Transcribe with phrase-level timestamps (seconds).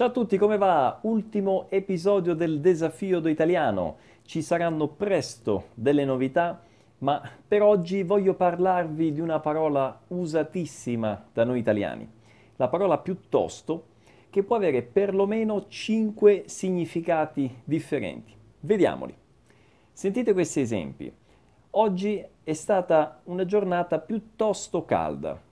[0.00, 0.98] Ciao a tutti, come va?
[1.02, 3.98] Ultimo episodio del desafio do italiano.
[4.22, 6.62] Ci saranno presto delle novità,
[7.00, 12.10] ma per oggi voglio parlarvi di una parola usatissima da noi italiani.
[12.56, 13.88] La parola piuttosto
[14.30, 18.32] che può avere perlomeno 5 significati differenti.
[18.60, 19.14] Vediamoli.
[19.92, 21.12] Sentite questi esempi.
[21.72, 25.48] Oggi è stata una giornata piuttosto calda.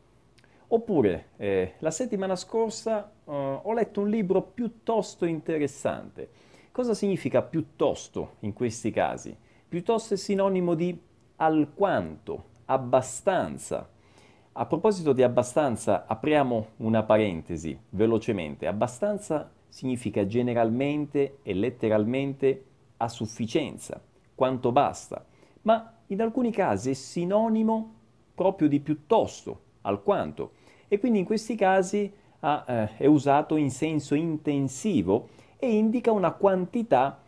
[0.70, 6.28] Oppure, eh, la settimana scorsa uh, ho letto un libro piuttosto interessante.
[6.70, 9.34] Cosa significa piuttosto in questi casi?
[9.66, 10.98] Piuttosto è sinonimo di
[11.36, 13.88] alquanto, abbastanza.
[14.52, 18.66] A proposito di abbastanza, apriamo una parentesi velocemente.
[18.66, 22.64] Abbastanza significa generalmente e letteralmente
[22.98, 24.02] a sufficienza,
[24.34, 25.24] quanto basta,
[25.62, 27.94] ma in alcuni casi è sinonimo
[28.34, 30.52] proprio di piuttosto, alquanto,
[30.88, 32.10] e quindi in questi casi
[32.40, 37.20] ha, eh, è usato in senso intensivo e indica una quantità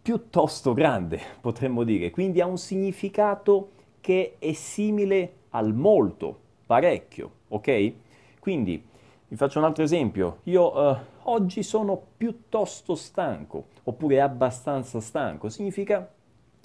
[0.00, 7.92] piuttosto grande, potremmo dire, quindi ha un significato che è simile al molto, parecchio, ok?
[8.40, 8.82] Quindi
[9.28, 16.10] vi faccio un altro esempio, io eh, oggi sono piuttosto stanco, oppure abbastanza stanco, significa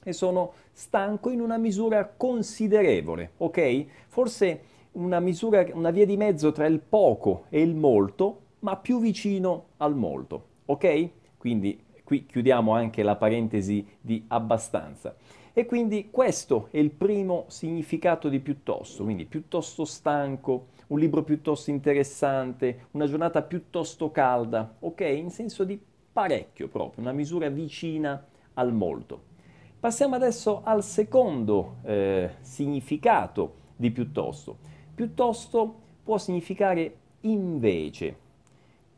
[0.01, 3.85] che sono stanco in una misura considerevole, ok?
[4.07, 4.61] Forse
[4.93, 9.67] una misura, una via di mezzo tra il poco e il molto, ma più vicino
[9.77, 11.09] al molto, ok?
[11.37, 15.15] Quindi qui chiudiamo anche la parentesi di abbastanza.
[15.53, 21.69] E quindi questo è il primo significato di piuttosto, quindi piuttosto stanco, un libro piuttosto
[21.69, 25.01] interessante, una giornata piuttosto calda, ok?
[25.01, 25.79] In senso di
[26.11, 29.31] parecchio proprio, una misura vicina al molto.
[29.79, 34.57] Passiamo adesso al secondo eh, significato di piuttosto
[34.95, 38.17] Piuttosto può significare invece.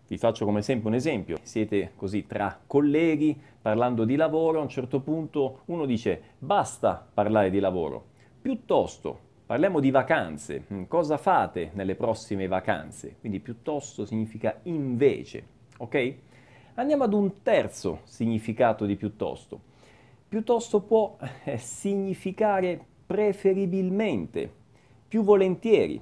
[0.08, 1.38] Vi faccio come sempre un esempio.
[1.42, 7.50] Siete così tra colleghi parlando di lavoro, a un certo punto uno dice basta parlare
[7.50, 8.08] di lavoro.
[8.42, 10.66] Piuttosto parliamo di vacanze.
[10.72, 13.16] Mm, cosa fate nelle prossime vacanze?
[13.20, 15.48] Quindi piuttosto significa invece.
[15.78, 16.16] Ok?
[16.74, 19.60] Andiamo ad un terzo significato di piuttosto.
[20.28, 21.16] Piuttosto può
[21.46, 24.64] eh, significare preferibilmente
[25.16, 26.02] più volentieri.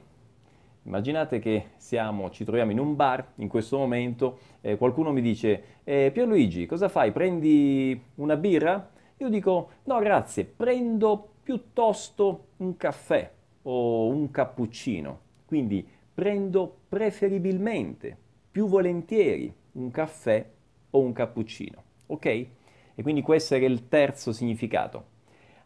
[0.85, 5.81] Immaginate che siamo, ci troviamo in un bar in questo momento, eh, qualcuno mi dice
[5.83, 7.11] eh, Pierluigi, cosa fai?
[7.11, 8.89] Prendi una birra?
[9.17, 13.31] Io dico no grazie, prendo piuttosto un caffè
[13.61, 15.19] o un cappuccino.
[15.45, 18.17] Quindi prendo preferibilmente,
[18.49, 20.43] più volentieri, un caffè
[20.89, 21.83] o un cappuccino.
[22.07, 22.25] Ok?
[22.25, 25.11] E quindi questo era il terzo significato.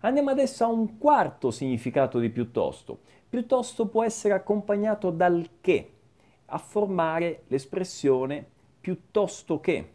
[0.08, 2.98] Andiamo adesso a un quarto significato di piuttosto.
[3.28, 5.92] Piuttosto può essere accompagnato dal che,
[6.46, 8.46] a formare l'espressione
[8.80, 9.90] piuttosto che.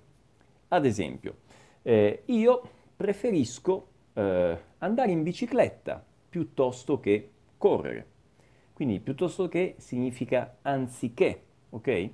[0.68, 1.36] Ad esempio,
[1.80, 2.62] eh, io
[2.94, 8.06] preferisco eh, andare in bicicletta piuttosto che correre.
[8.74, 12.10] Quindi piuttosto che significa anziché, ok?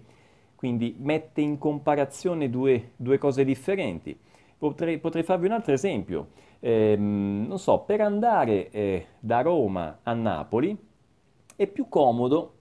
[0.55, 4.17] Quindi mette in comparazione due, due cose differenti.
[4.57, 6.29] Potrei, potrei, farvi un altro esempio.
[6.61, 10.77] Eh, non so, per andare eh, da Roma a Napoli
[11.55, 12.55] è più comodo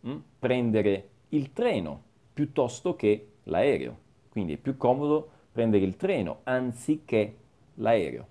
[0.00, 3.96] mh, hm, prendere il treno piuttosto che l'aereo.
[4.28, 7.36] Quindi è più comodo prendere il treno anziché
[7.74, 8.26] l'aereo.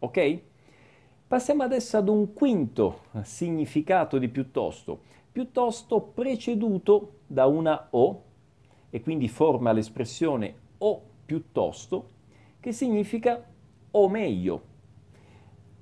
[0.00, 0.40] Ok?
[1.26, 5.00] Passiamo adesso ad un quinto significato di piuttosto.
[5.32, 8.22] Piuttosto preceduto da una O
[8.90, 12.10] e quindi forma l'espressione o piuttosto
[12.60, 13.44] che significa
[13.96, 14.74] o meglio.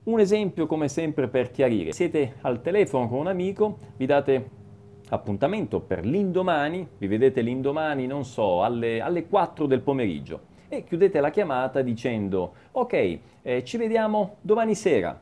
[0.04, 4.50] Un esempio come sempre per chiarire, siete al telefono con un amico, vi date
[5.08, 11.20] appuntamento per l'indomani, vi vedete l'indomani, non so, alle, alle 4 del pomeriggio e chiudete
[11.20, 15.20] la chiamata dicendo ok, eh, ci vediamo domani sera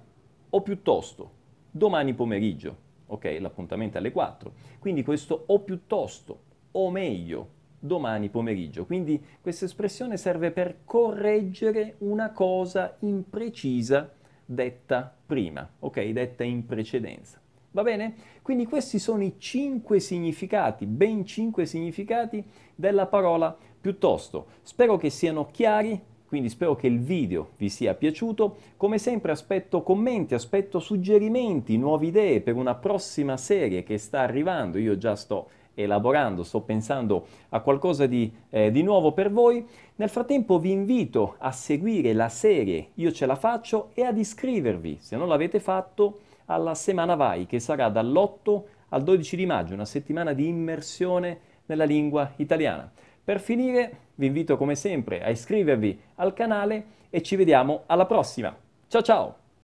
[0.50, 1.30] o piuttosto
[1.70, 2.76] domani pomeriggio,
[3.06, 4.52] ok, l'appuntamento è alle 4.
[4.78, 6.40] Quindi questo o piuttosto
[6.72, 8.86] o meglio domani pomeriggio.
[8.86, 14.12] Quindi questa espressione serve per correggere una cosa imprecisa
[14.44, 16.00] detta prima, ok?
[16.10, 17.40] Detta in precedenza.
[17.72, 18.14] Va bene?
[18.42, 24.46] Quindi questi sono i cinque significati, ben cinque significati della parola piuttosto.
[24.62, 28.56] Spero che siano chiari, quindi spero che il video vi sia piaciuto.
[28.76, 34.78] Come sempre aspetto commenti, aspetto suggerimenti, nuove idee per una prossima serie che sta arrivando.
[34.78, 39.66] Io già sto elaborando, sto pensando a qualcosa di, eh, di, nuovo per voi.
[39.96, 44.98] Nel frattempo vi invito a seguire la serie Io ce la faccio e ad iscrivervi,
[45.00, 49.84] se non l'avete fatto, alla Semana Vai, che sarà dall'8 al 12 di maggio, una
[49.84, 52.90] settimana di immersione nella lingua italiana.
[53.24, 58.54] Per finire, vi invito come sempre a iscrivervi al canale e ci vediamo alla prossima.
[58.88, 59.41] Ciao ciao!